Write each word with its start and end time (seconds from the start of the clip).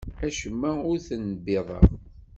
Acemma 0.27 0.71
ur 0.89 0.97
t-nbiḍeɣ. 1.07 1.83